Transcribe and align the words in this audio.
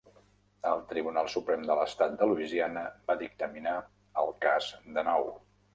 El 0.69 0.79
Tribunal 0.91 1.29
Suprem 1.33 1.67
de 1.69 1.77
l'estat 1.81 2.17
de 2.23 2.31
Louisiana 2.33 2.87
va 3.11 3.19
dictaminar 3.23 3.79
el 4.25 4.37
cas 4.49 4.77
de 4.99 5.11
nou. 5.13 5.33